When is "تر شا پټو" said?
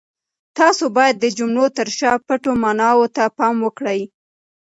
1.77-2.51